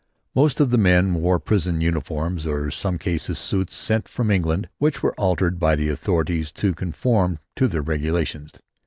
[0.33, 4.67] Most of the men wore prison uniforms or in some cases, suits sent from England
[4.79, 8.51] which were altered by the authorities to conform to their regulations.